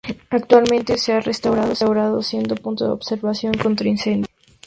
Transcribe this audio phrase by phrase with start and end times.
[0.31, 4.29] Actualmente se ha restaurado, siendo punto de observación contra incendios.